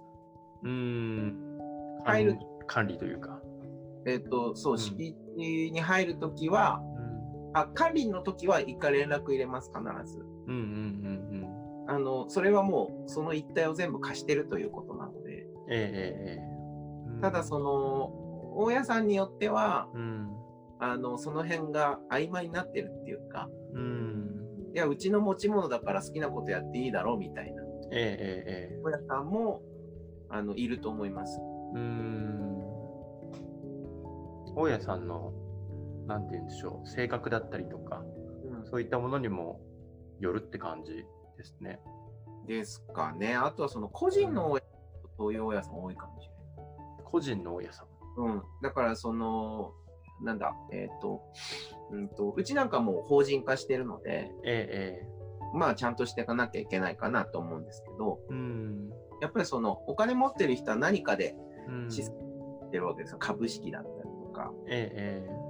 [0.62, 1.58] うーん。
[2.04, 3.42] 入る管理というか。
[4.06, 6.80] えっ、と、そうう、ん敷地に入るときは、
[7.54, 10.18] あ、管理の時は一回連絡入れます、必ず。
[10.46, 11.90] うんうんうんうん。
[11.90, 17.20] あの、それはもう、その一帯を全部貸してるということなので、ええええええ。
[17.20, 18.10] ただその、
[18.56, 20.30] 大家さんによっては、うん。
[20.80, 24.44] あの、その辺が曖昧になってるっていうか、うん。
[24.74, 27.62] いや、うちの持ち物だから好きなことやっていいだろうみたいな、
[27.92, 29.62] えええええ大家さんも、
[30.28, 31.38] あの、いると思います。
[31.74, 31.78] え。
[31.78, 32.43] うーん。
[34.56, 35.32] 大家さんの、
[36.06, 38.02] なんて言うんでしょう、性格だったりとか、
[38.64, 39.60] そういったものにも
[40.20, 41.04] よるって感じ
[41.36, 41.80] ですね。
[42.46, 43.34] ですかね。
[43.34, 47.04] あとはその、個人の大家さんとそういう大家さん多いかもしれない。
[47.04, 47.86] 個人の大家さん。
[48.16, 48.42] うん。
[48.62, 49.72] だから、その、
[50.22, 51.22] なんだ、えっ、と、
[51.90, 55.14] うんと、うちなんかもう法人化してるので、えええ
[55.54, 58.32] まあ、ちゃんとしていかなきゃいけないかなと思うんですけど、え。
[58.32, 58.90] うん。
[59.20, 61.36] やっぱりその、お金持ってる人は何かで
[61.68, 63.18] うん資産してるわけですよ。
[63.18, 64.03] 株式だった
[64.34, 65.44] か、えええ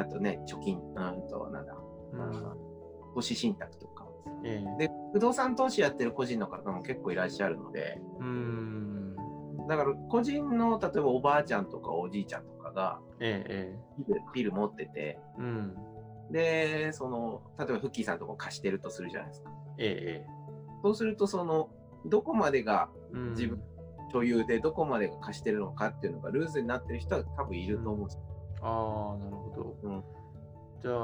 [0.00, 1.74] あとね、貯金、うんと、なんだ、
[2.14, 2.16] え。
[2.16, 2.68] うん
[3.14, 4.06] 投資信託とか。
[4.44, 4.86] ええ。
[4.86, 9.16] で、不動産投資やってる個人の方も結構いらっしゃるので、うん。
[9.68, 15.20] だから個人の、例えばおばあちゃんとかおじいちゃんとかが、えええビル持ってて、え。
[15.38, 15.74] うん。
[16.30, 19.50] で、その、例えばフッキーさんとか貸してるとするじゃないですか。
[19.78, 20.26] えええ
[20.84, 21.70] そうすると、その、
[22.06, 23.16] どこまでがえ。
[23.16, 23.60] うん自分
[24.10, 28.18] 所有で、どこまでが貸してるのかっていうのがルーズになってる人は多分いると思うんです。
[28.62, 29.88] ああ、なるほど。
[29.88, 30.04] うん
[30.80, 30.94] じゃあ、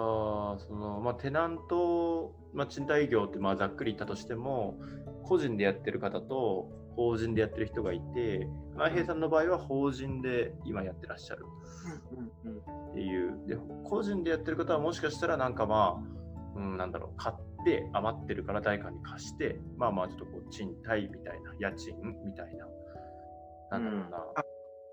[0.59, 4.79] その、まあ、テナント、まあ、賃貸業って、まあ、ざっくり言ったとしても、
[5.25, 11.45] 個人でやってる方と法人でやってる人がいて、前平さんの場合は法人で今やってらっしゃる
[12.93, 13.37] っていう。
[13.47, 22.67] で、個人でやってる方はもしかしたらなんかまあ、うん、なんだろう、買って余ってるから誰かに貸して、まあまあちょっとこう、賃貸みたいな、家賃みたいな。
[23.73, 24.45] なんだろうな。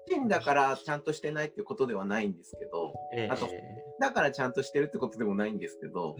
[0.07, 3.47] あ個人だからちゃんとしてないってことではないんですけど、ええあと
[3.99, 6.15] だからちゃんとしてるってことでもないんですけど。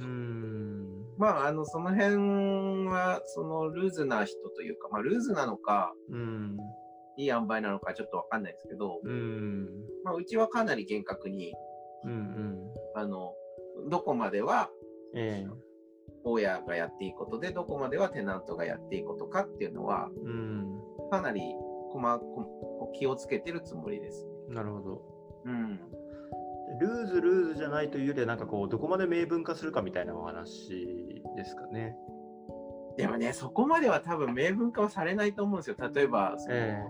[1.18, 6.58] まあ、あの、その辺は、そのルーズな人というか、まあ、ルーズなのか、うん。
[7.18, 9.68] いい塩梅なのかちょっとわかんないですけど、うん。
[10.04, 11.54] まあ、うちはかなり厳格に、
[12.06, 12.58] うんうん。
[12.96, 13.34] あの、
[13.90, 14.70] どこまでは
[15.14, 15.50] ええ
[16.24, 20.82] 大家がやっていいことで、どこまではテナントがやっていいことかっていうのは、うん。
[21.10, 21.42] かなり
[21.92, 24.28] 細こ気をつけてるつもりです。
[24.50, 25.02] なるほど。
[25.46, 25.80] うん。
[26.80, 31.96] ルーズルーズじゃないというよりは、なんかこう、どこまで明文化するかみたいなお話ですかね。
[32.98, 35.76] でもね、そこまでは多分明文化はされないと思うんですよ。
[35.94, 36.84] 例えば、そのえ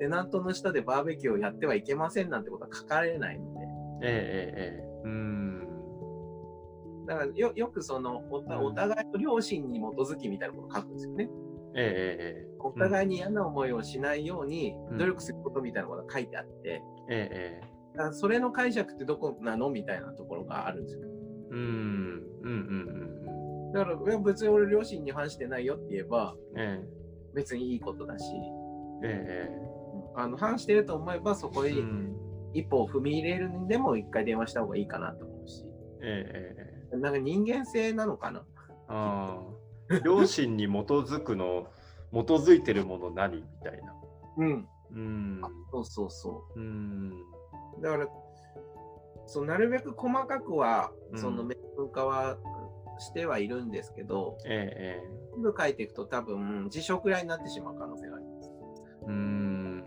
[0.00, 3.60] テナントの下でバーベキューをやってはいけませんなんてことは書かれないので。
[4.02, 4.10] えええ
[4.56, 7.06] えええうーん。
[7.06, 11.28] だからよよくそのおお互いの良心に基づきみたいなことを書くんですよね。
[11.28, 11.43] ええ
[11.76, 17.60] ええお互いに嫌な思いをしないようにうん努力することみたいなことが書いてあって、え
[17.98, 21.08] えそれの解釈ってどこなのみたいなところがあるんですよ。
[21.50, 21.60] うーん。
[21.60, 22.58] うんうん
[22.88, 26.60] うんだから別に俺両親に反してないよって言えばうん。
[26.60, 26.84] え
[27.34, 28.24] 別にいいことだし、
[29.02, 29.64] えええ
[30.16, 31.82] あの反してると思えばそこに。
[32.54, 35.64] 一歩を踏み入れるにでも一回電話した方がいいかなと思うし、
[36.00, 38.44] ええええなんか人間性なのかな
[38.86, 39.53] ああ。
[40.04, 41.66] 両親に基づくの、
[42.12, 43.36] 基づいてるもの何？
[43.36, 43.94] みたいな。
[44.38, 44.68] うん。
[44.92, 45.40] うん。
[45.70, 46.60] そうそうそう。
[46.60, 47.10] うん。
[47.80, 48.08] だから、
[49.26, 52.38] そうなるべく細かくは、うんその明文化は
[52.98, 58.50] してはいるんですけど、えええ全部書いていくと多分、辞書くらいになってしまう可能性があります。
[59.02, 59.84] えうーん。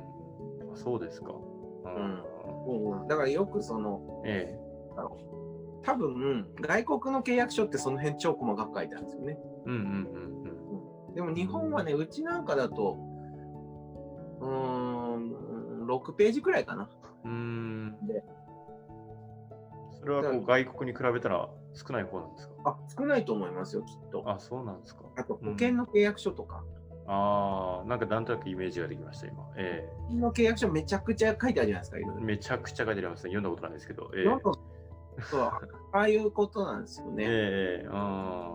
[0.75, 1.33] そうですか。
[1.33, 4.67] んだからよくその、ええ
[5.87, 9.37] 多分、外国の契約書ってその辺超細かく書いてあるんですよね。
[9.65, 11.13] うんうんうんうん。
[11.15, 12.97] でも日本はね、うちなんかだと、
[14.41, 14.47] うー
[15.17, 16.89] ん、6ページくらいかな。
[17.23, 18.21] うーんで
[19.99, 22.53] それはこう外国に比べたら少ない方なんですか？
[22.65, 24.23] あ、少ないと思いますよ、きっと。
[24.29, 25.03] あ、そうなんですか。
[25.15, 26.63] あと、保険の契約書とか。
[27.07, 29.49] ああ、なんかなんとなくイメージができました、今。
[29.55, 32.21] え保険の契約書めちゃくちゃ書いてあるじゃないですか、いろいろ。
[32.21, 33.29] えめちゃくちゃ書いてありますね。
[33.31, 34.11] 読んだことないですけど。
[34.13, 34.25] ええ
[35.23, 35.41] そう
[35.93, 37.23] ああいうことなんですよね。
[37.27, 38.51] ええあ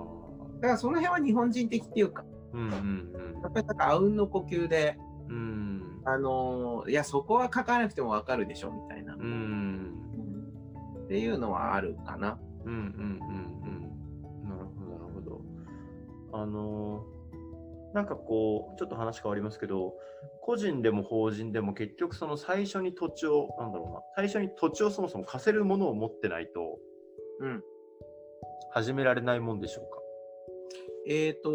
[0.57, 2.57] だからその辺は日本人的っていうか、あ。
[2.57, 4.97] うんうんやっぱりなんかあうんの呼吸で、
[5.29, 5.37] うん。
[5.37, 6.01] うん。
[6.05, 9.15] あのーいや、そこは書かなくてもわかるでしょ、みたいな。
[9.15, 9.95] うん。
[11.05, 12.39] っていうのはあるかな。
[12.65, 14.49] うんうんうんうん。
[14.49, 15.41] なるほど、なるほど。
[16.33, 17.23] あのー
[17.95, 19.95] なんかこう、ちょっと話変わりますけど、
[20.45, 26.79] 個人でも法人でも結局その最初に土地を、なんだろうな、最初に土地をそもそも貸せるものを持ってないと
[27.41, 27.63] うん。
[28.73, 30.01] 始められないもんでしょうか？
[31.07, 31.51] えっ、と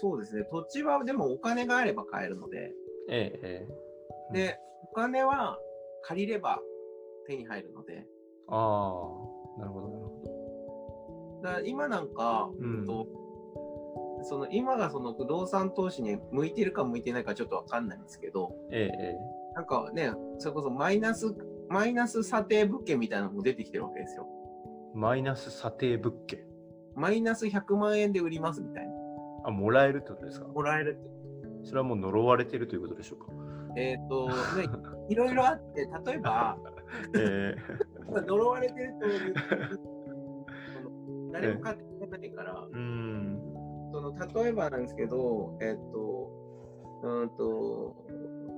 [0.00, 0.44] そうですね。
[0.50, 2.72] 土地はでもお金があれば買えるので、
[3.08, 3.68] ええ、え
[4.32, 4.32] え。
[4.32, 4.58] で、
[4.90, 5.58] お金は
[6.02, 6.60] 借りれば
[7.26, 8.06] 手に入るので、
[8.48, 13.06] ああ、なるほど、なるほだから今なんか、うんと
[14.24, 18.56] その今がその不動産投資に向いてるか向いてないかちょっとわかんないんですけど、ど。
[18.72, 19.16] ええ、え
[19.54, 21.34] なんかね、それこそマイナス、
[21.68, 24.26] マイナス査定物件みたいなのも出てきてるわけですよ。
[24.94, 24.98] え。
[24.98, 26.40] マイナス査定物件。
[26.94, 28.92] マイナス100万円で売りますみたいな。
[29.46, 30.48] あ、もらえるってことですか？
[30.48, 31.02] もらえるっ
[31.62, 31.66] て。
[31.68, 33.32] それはもう呪われてるということでしょうか？
[33.76, 34.34] えっ、と、ね、
[35.08, 36.56] いろいろあって、例えば、
[37.18, 37.54] え
[38.26, 39.34] 呪われてるという、
[41.32, 42.72] 誰も買ってくれないから、え。
[42.72, 43.53] うん。
[43.94, 46.32] その例えばなんですけど、えっ、と、
[47.04, 47.94] うんと、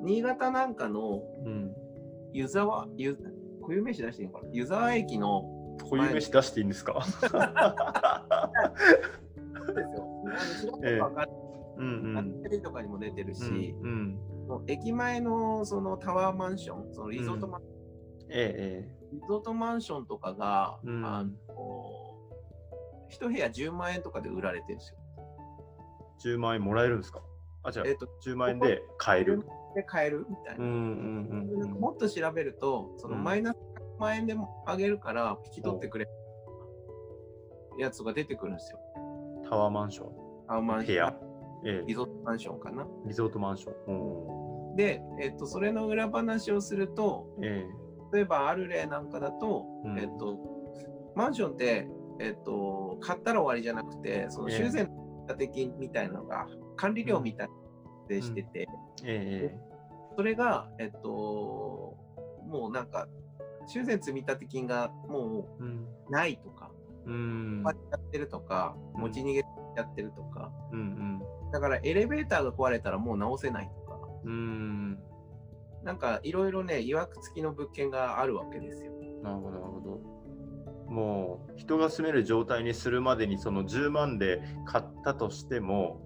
[0.03, 1.75] 新潟なんかのうん。
[2.33, 3.14] 湯沢、湯
[3.61, 4.49] 固有名詞出していいのかな？
[4.53, 5.44] 湯沢駅の、
[5.79, 6.94] 固有名詞出していいんですか？
[7.05, 7.31] ですよ。
[10.38, 11.31] あの調べればわかる
[11.79, 12.42] うんうん。
[12.42, 14.18] テレビとかにも出てるし、うん。
[14.49, 17.62] もう駅前のそのタワーマンション、そのリゾートマン、
[18.31, 21.31] ええ、リゾートマンションとかが、うんあの
[23.09, 24.99] 一部屋10万円とかで売られてるんですよ。
[26.24, 26.33] ええ。
[26.35, 27.20] 10万円もらえるんですか？
[27.62, 29.44] あ、じゃあえっ、と、10万円で買える。
[29.74, 30.64] で買えるみたいな。
[30.64, 30.79] うんうん
[31.55, 31.70] うんうん。
[31.81, 33.57] もっと調べると、そのうんマイナス
[33.98, 36.11] 100万円でもあげるから引き取ってくれる
[37.79, 38.79] やつが出てくるんですよ。
[39.48, 40.05] タワーマンショ
[40.46, 40.87] タワーマン。
[40.87, 41.14] ション。。
[41.66, 41.85] ええ。
[41.87, 42.87] リゾートマンションかな。
[43.07, 43.74] リゾートマンション。
[44.31, 47.66] うんで、えっと、それの裏話をすると、え
[48.12, 50.38] 例えばある例なんかだと、うんえっと、
[51.14, 51.88] マンションって、
[52.20, 54.57] えっと、買ったら終わりじゃなくて、そのええ
[55.27, 57.49] 修繕的みたいなのが管理料みたい
[58.09, 58.69] でしてて、
[59.05, 59.53] え。
[59.53, 59.59] え
[60.17, 61.97] それが、えっと、
[62.49, 63.07] もうなんか、
[63.67, 65.62] 修繕積立金がもえ。
[65.62, 65.89] うん。
[66.09, 66.71] うないとか、
[67.05, 67.62] うん。
[67.65, 71.21] 終わっちゃってるとか、うん持ち逃げちゃってるとか、うん
[71.53, 74.33] だからエレベーターが壊れたらもう直せないとか、うん。
[74.33, 74.99] うん。
[75.85, 78.93] なんかいろいろね、いわくつきの物件があるわけですよ。
[79.23, 80.15] なるほど、なるほど。
[80.88, 86.01] もう、人が住める状態にするまでに、その10万で買ったとしても、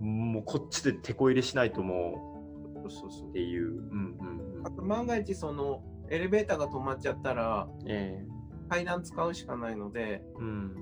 [0.00, 2.32] もうこっちで手こ入れしないとも
[2.74, 3.68] そうそうそううっていう。
[3.68, 7.90] うんうんあと万が一そのエレベーターが止まっちゃったらうん。
[7.90, 8.24] え
[8.68, 10.74] 階段使うしかないので、えうん。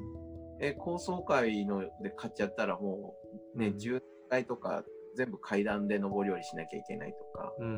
[0.60, 3.14] え高層階ので買っちゃったらも
[3.54, 4.84] うね、うん10階とか
[5.16, 7.52] 全部階段で上り下りしなきゃいけないとか。
[7.58, 7.74] うんうん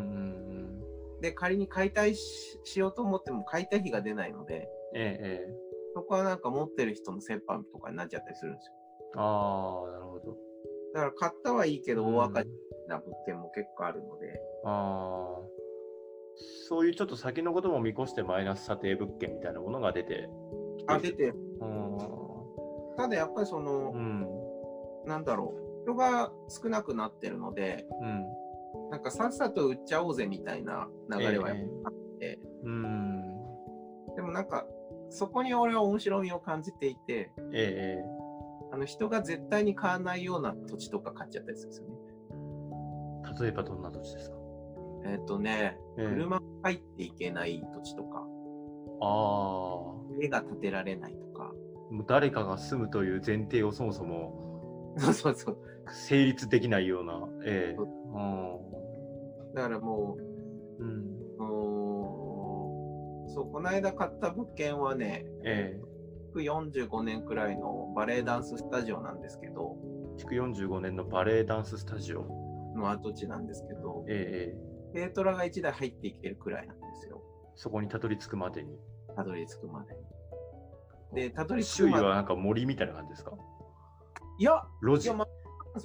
[1.15, 1.21] うん。
[1.21, 5.55] で、仮に解体ししようと思っても解体費が出ないので、えええ
[5.95, 8.75] そこはなんか持ってる人の折半とかになっちゃったりするんですよ。
[9.17, 10.37] ああ、なるほど。
[10.95, 12.51] だから買ったはいいけど、大赤うん字
[12.89, 15.63] な物件も結構あるので、ああ。
[16.69, 20.29] そういうちょっと先のことも見越してマイナス査定物件みたいなものが出て
[20.87, 21.99] あ、出て、うん
[22.97, 24.27] ただやっぱりそのう、ん。
[25.07, 28.25] なんだろう、人が少なくなってるので、うん。
[28.91, 33.23] なんかさっさと売っちゃおうぜみたいな流れはやっぱええあって、うん。
[34.17, 34.67] でもなんか、
[35.13, 38.23] そこに俺は面白みを感じていて、ええ
[38.73, 41.95] あの人が絶対に買わないような土地とか買っちゃったりするんですよね。
[43.39, 44.37] 例えばどんな土地ですか、
[45.05, 48.27] えっ、とね、ええ車が入っていけない土地とか、ああ。
[49.03, 51.53] も家が建てられないとか、
[51.91, 55.59] う誰かが住むという前提をそもそもそうそうそう。
[55.91, 57.21] 成立できないような。
[57.45, 57.89] ええそう
[59.55, 60.17] だからも
[60.79, 60.89] うん。
[60.89, 61.72] うん。
[63.35, 65.81] そう、この間買った物件はね、え
[66.35, 69.77] 45年くらいのバレエダンススタジオなんですけど、
[70.17, 72.25] え築45年のバレエダンススタジオ。
[72.75, 74.55] の跡地なんですけど、え
[74.95, 77.23] え軽トラが1台入っていけるくらいなんですよ。
[77.55, 78.79] そこにたどり着くまでに。
[79.15, 80.01] たどり着くまでに。
[81.29, 82.05] で、たどり着周囲くまで。
[82.07, 83.33] はなんか森みたいな感じですか？
[84.39, 85.11] いや、路地。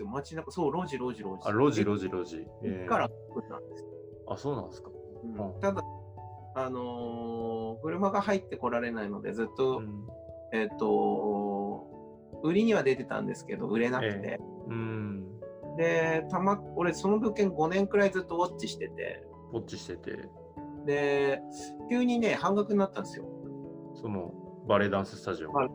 [0.06, 1.48] 街中、そう、路地、路地、路地。
[1.48, 2.38] あ、路地、路地、路地。
[2.38, 3.14] ええ駅からな
[3.60, 3.90] んですよ。
[4.28, 4.90] あ、そうなんですか。
[5.24, 5.82] うんうんただ、
[6.58, 10.08] あのー車が入ってこられないので、ずっと、うん。
[10.52, 11.88] えっ、と、
[12.44, 14.40] 売りには出てたんですけど、売れなくて。
[14.68, 15.40] うん。
[15.78, 20.28] で、たま、俺、その物件5年くらいずっとウォッチしてて、ウォッチしてて、
[20.86, 21.42] で、
[21.90, 23.26] 急にね、半額になったんですよ。
[23.94, 24.34] その
[24.68, 25.52] バレエダンススタジオ。
[25.52, 25.70] はい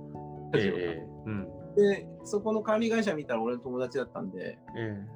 [0.54, 1.48] ええええうん。
[1.76, 5.06] で、そこの管理会社見たら俺の友達だったんで、え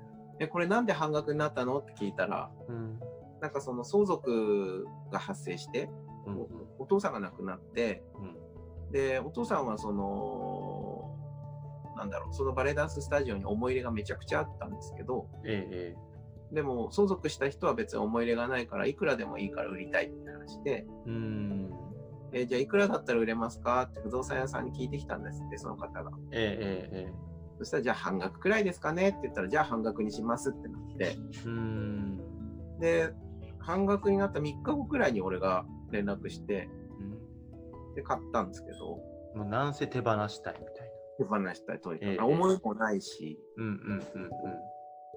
[0.41, 1.79] え、これなんで半額になったの？
[1.79, 3.01] って聞いたら、えうん。
[3.47, 5.89] なんかその相続が発生して、
[6.27, 6.35] うん。
[6.35, 6.47] うん
[6.79, 8.93] お父さんが亡くなって、うん。
[8.93, 11.17] で、お父さんはその、
[11.97, 21.71] なんだろう、そのバレエダンススタジオに思い入れがめちゃくちゃあったんですけど、えええでも相続した人は別に思い入れがないから、いくらでもいいから売りたいって話で、えうん。
[22.33, 26.11] えじゃあいくらだったら売れますかって不動産屋さんに聞いてきたんですって、その方が。
[26.33, 27.13] ええええ
[27.59, 32.21] そしたら、じゃあ半額くらいですかねって言ったら、じゃあ半額にしますってなって、ええうん。
[32.79, 33.15] で、
[33.67, 36.69] 半額になった3日後くらいに俺が連絡して、
[37.01, 38.99] うんで、買ったんですけど、
[39.35, 43.65] もうなんせ手放したいみたい手放したいとにかく、ええ思いもないし、な。
[43.65, 43.99] うんうん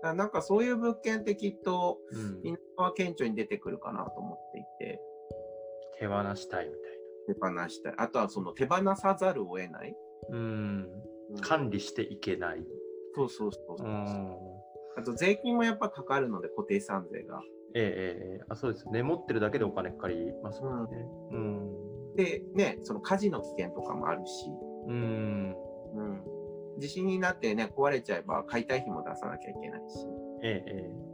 [0.02, 2.26] だからなんかそういう物件ってきっと、うんうん。
[2.26, 5.02] うん、田舎は顕著に出てくるかなと思っていて、
[6.00, 7.94] 手放したいみ手放したい。
[7.98, 9.70] あとはその手放さざるを得ない。
[9.70, 9.92] たい
[10.32, 10.38] な。
[10.38, 10.90] うん。
[11.32, 12.66] うん管理していけない。
[13.14, 13.92] そうそうそうそうう。
[13.92, 14.36] ん。
[14.98, 17.40] あと税金もやっぱかかるので、固定資産税が。
[17.76, 19.04] ええええええあ、そうですね。
[19.04, 21.08] 持ってるだけでお金かかりますもんね。
[21.32, 22.16] うん。
[22.16, 24.50] で、ね、その火事の危険とかもあるし、
[24.88, 25.56] うん。
[25.96, 26.24] うん。
[26.80, 30.06] 地震になってね、壊れちゃえば解体費も出さなきゃいけないし。
[30.44, 31.10] えええ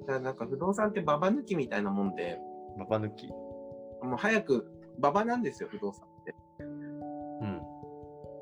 [0.00, 2.38] だからなんか不動産ってババ抜きみたいなもんで、え
[2.78, 3.28] ババ抜き。
[3.28, 4.66] もう早く、
[4.98, 6.34] ババなんですよ、不動産って。
[6.60, 6.64] う
[7.44, 7.58] ん。
[7.58, 7.68] だか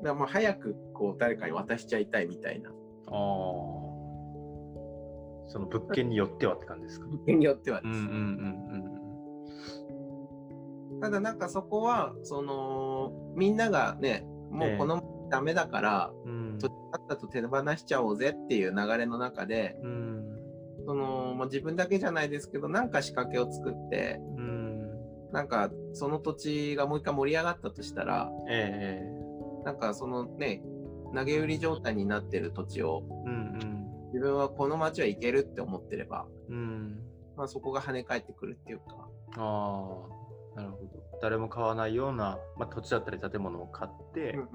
[0.01, 2.69] らもう早くこう誰かに渡しちゃいたいみたいな。
[2.69, 2.73] あ
[3.11, 3.88] あ。
[5.49, 7.07] その物件によってはって感じですか？
[7.07, 7.91] 物件によってはです。
[7.91, 8.15] うんうんう
[8.95, 8.99] ん
[11.01, 16.31] ただなんかそこは、その、みんながね、もうこのダメだから、うん。
[16.31, 20.39] うん土地だったと手放しちゃおうぜっていう流れの中で、うん。
[20.85, 24.89] その、まあ、自分だけじゃないですけど、なんか仕掛けを作って、うん。
[25.31, 30.61] なんかその土地がもう一回盛り上がったとしたら、ええなんかそのね、
[31.15, 33.78] 投げ売り状態になってる土地を、うん
[34.13, 36.55] 自分はこの町は行けるって思ってれば、うん。
[36.55, 36.99] うん。
[37.37, 40.05] まあそこが跳ね返ってくるっていうか、あ
[40.55, 40.59] あ。
[40.59, 41.09] なるほど。
[41.21, 44.47] 誰も買わないような、まあ、土地だったり建物を買って、うんうん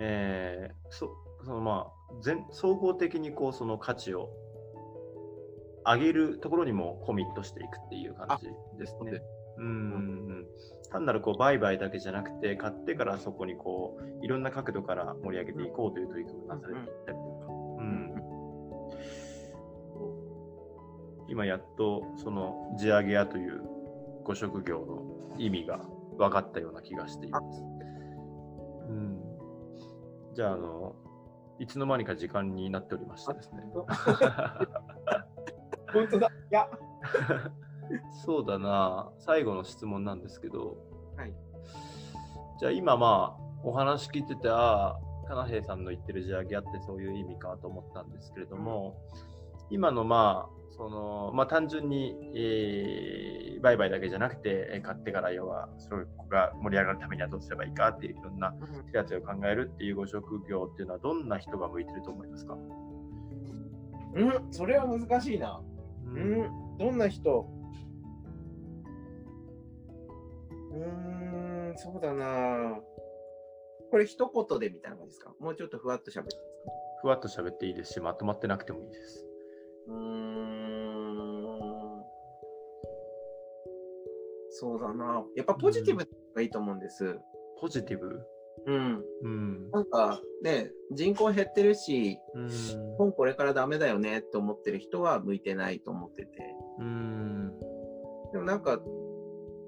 [0.00, 1.10] えーそ
[1.44, 4.30] そのまあ全総合的にこうその価値を
[5.84, 8.46] 上げるところにもコミットしていくっていう感じ
[8.78, 9.12] ですね
[9.56, 10.44] そうん
[10.90, 17.37] 単なるこう売買だけじゃなくて買ってからそこにこういろんな角度から盛り上げていこうという取り組みがなされていったりとか、
[21.28, 23.62] 今やっとその地上げ屋という
[24.24, 25.80] ご職業の意味が
[26.16, 27.62] 分かったような気がしています。
[28.88, 29.20] うん、
[30.34, 30.96] じゃああの
[31.58, 33.62] いつの間にか時間になっておりましてですね。
[35.92, 36.26] 本当だ。
[36.28, 36.68] いや。
[38.24, 40.76] そうだな、最後の質問なんですけど、
[41.16, 41.32] はい。
[42.58, 48.96] じゃあ今まあお話聞いてて、ああ、かなへいさんの言ってる地上げあってそういう意味かと思ったんですけれども、
[49.70, 58.54] 今のまあ、そのまあ、単純に、えー売買だけじゃなくて、えー買ってから要はそれが盛り上がるためにはどうすればいいかっていういろんな
[58.92, 62.56] 手立てを考えるっていうご職業っていうのはどんな人が向いてると思いますか、
[64.14, 65.60] うん、それは難しいな。
[66.06, 67.50] ううん、どんな人？
[70.70, 72.78] うーん、そうだな。
[73.90, 75.32] これ一言でみたいな感じですか？
[75.40, 77.00] もうちょっとふわっと喋っていいですか？
[77.02, 79.27] ふわっと喋っていいですし、まとまってなくてもいいです。
[79.88, 80.28] うーん。
[84.50, 85.24] そうだな。
[85.36, 87.18] やっぱポジティブがいいと思うんです。
[87.60, 88.20] ポジティブ？
[88.66, 89.04] うん。
[89.22, 89.70] うん。
[89.70, 92.48] なんかね、人口減ってるし、うん。
[92.48, 96.30] 日本これからダメだよねって思ってる人は向いてないと思ってて。
[96.80, 97.52] うん。
[98.32, 98.80] でもなんか、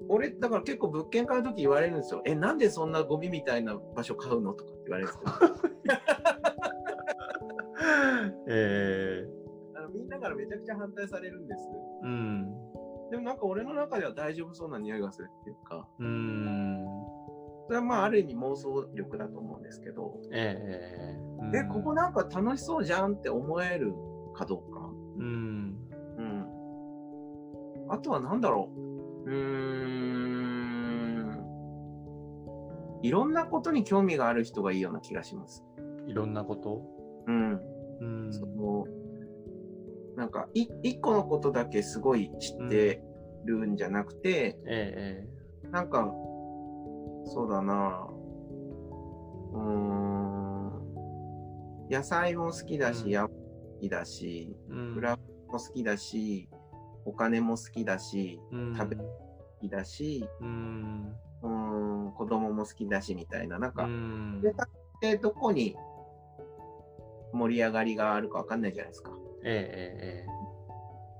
[0.09, 2.21] 俺、だから結構物件買うとき言われるんですよ。
[2.25, 5.31] え、なんでそんなゴミみたいな場所買うのとかって言われるんですよ。
[8.47, 9.40] えあの
[9.93, 11.67] みんなからめちゃくちゃ反対されるんです。
[12.03, 12.51] ー、うん。
[13.11, 16.85] でもなんか俺の中では大丈夫そうな匂いがするっていうか、うん。
[17.67, 23.93] それはまあある意味妄想力だと思うんですけど、えー、うんえ、ここなんか楽しそうじゃんって思える
[24.33, 24.89] かどうか。
[25.17, 25.75] うん。
[26.17, 26.45] うん。
[27.89, 28.69] あとは何だろ
[29.25, 29.29] う。
[29.29, 30.21] うーん。
[33.03, 35.65] いろんなことに興味がある人がいいような気がします。
[36.07, 36.81] いろんなこと？
[37.27, 37.59] うん。
[37.99, 38.33] うん。
[38.33, 38.85] その
[40.15, 43.01] なんかい一個のことだけすごい知って
[43.45, 45.27] るんじゃなくて、え
[45.71, 46.11] なんか
[47.25, 48.07] そうだな
[49.53, 49.91] うーん
[51.89, 54.93] 野菜も好きだし、うん山も好きだしー、うん。
[54.95, 56.49] フも好きだし
[57.05, 59.03] お金も好きだしうん食べ好
[59.59, 61.15] きだしうん。
[61.41, 61.49] うー
[62.09, 64.41] ん子供も好きだしみたいななんか、うん。
[64.41, 64.53] で
[65.01, 65.75] でどこに
[67.33, 69.11] 盛り上がりがあるかわかんないじゃないですか。
[69.43, 70.25] えー、え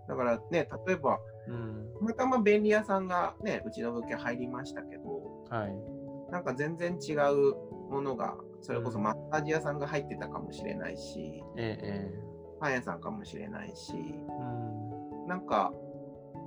[0.07, 1.93] だからね、例えば、ー、うん。
[1.99, 5.03] たまたま便利屋さんがね、うちの物件入りましたけど、
[5.49, 6.31] はい。
[6.31, 7.55] なんか全然違う
[7.89, 12.11] ものが、それこそマッサージ屋さんが入ってたかもしれないし、え
[12.59, 15.27] パン屋さんかもしれないし、うん。
[15.27, 15.73] なんか、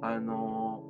[0.03, 0.83] あの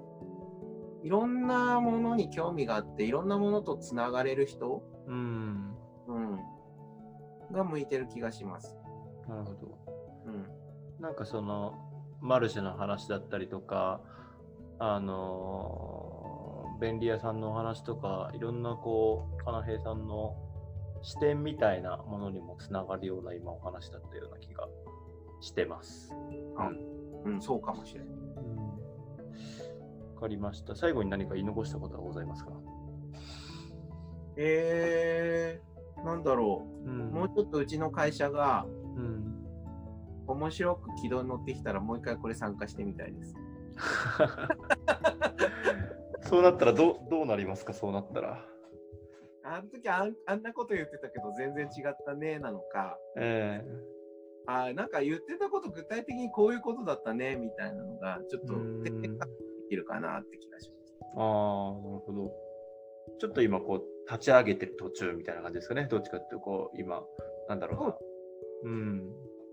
[1.04, 5.76] いろんなものに興味があって、いろんなものとつながれる人、うん。
[6.06, 6.38] うん、
[7.52, 8.76] が向いてる気がします。
[9.28, 9.83] なるほど。
[11.04, 11.08] うん。
[11.08, 11.74] なんかその
[12.20, 14.00] マルシェの話だったりとか、
[14.78, 16.34] あのー
[16.80, 20.34] 便利屋さんのお話とか、いろんなこう、かなへいさんの
[21.02, 24.66] 視点みたいなものにもつながるような今お話だったような気が
[25.40, 26.12] してます。
[26.58, 26.68] あ
[27.24, 28.08] うん、そうかもしれない。
[28.08, 28.56] うん
[30.16, 30.74] わかりました。
[30.74, 32.50] 最後に何か言い残したことはございますか？
[34.36, 36.90] えー、なんだろう。
[36.90, 39.33] うんもうちょっとうちの会社がうん、
[40.26, 43.34] 面白く軌道に乗ってきたらもう一回これ参加してみたいです。
[46.28, 47.72] そうなったらどうどうなりますか？
[47.72, 48.46] そうなったら。
[49.44, 53.62] あの時あんあんなこと言ってたけど全然違ったねなのか、え
[54.46, 58.90] あなんか言ってたこと具体的にこういうことだったねみたいなのがちょっとで
[59.68, 60.94] きるかなって気がします。
[61.16, 62.32] ああ、なるほど。
[63.18, 65.86] ちょっと今、こう、立ち上げてる途中みたいな感じですかね？
[65.90, 67.02] どっちかっていうと、こう、今、
[67.48, 67.76] なんだろ
[68.64, 68.70] うな。
[68.70, 69.12] うん。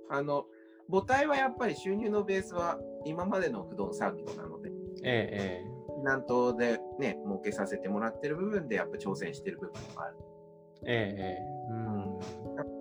[0.09, 0.45] あの
[0.91, 4.69] 母体はやっぱり収入のベースは今までの不動産業なので、
[5.03, 10.17] ええ、え南東でね、儲けさせてもらってる部分でやっぱ挑戦してる部分がある。
[10.85, 11.37] え、え。
[11.69, 12.19] うん。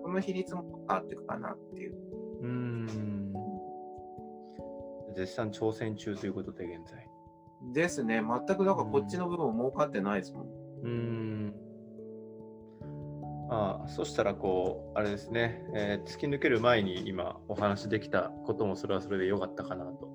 [0.03, 1.95] この比率も変わっていくかなっていう。
[2.41, 3.33] うん。
[5.15, 7.07] 絶賛挑戦中ということで、現在。
[7.73, 8.21] ですね。
[8.21, 10.47] 全くだからこっちの部分儲かってないですもん。
[10.83, 11.55] うん。
[13.51, 20.09] ああ、そしたら、こう、あれですね、えー突き抜ける前に今お話できたこともそれはそれで良かったかなと。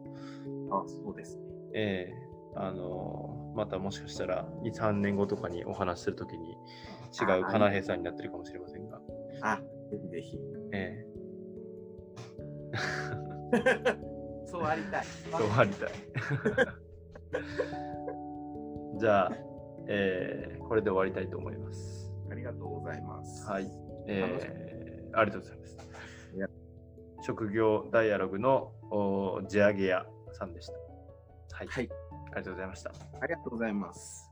[0.71, 1.43] あ、そうですね。
[1.75, 2.27] ええ
[2.59, 6.57] あのまたもしかしたら2、3年後とかにお話しするときに
[7.13, 8.99] 違うかなへいさんになってるかもしれませんが。
[9.43, 9.61] あ、
[9.91, 10.39] ぜひぜひ。
[10.73, 11.05] え
[14.47, 15.03] そうありたい。
[15.03, 15.89] えそうありたい。
[18.99, 19.33] じゃあ、
[19.89, 22.06] ええこれで終わりたいと思います。
[22.31, 23.47] ありがとうございます。
[23.47, 23.69] はい。
[24.09, 25.77] えーありがとうございます
[26.35, 26.47] いや。
[27.23, 30.73] 職業ダイアログのお地上げ屋さんでした。
[31.57, 31.67] はい。
[31.69, 31.89] はい。
[31.91, 32.93] ありがとうございました。
[33.21, 34.26] ありがとうございます。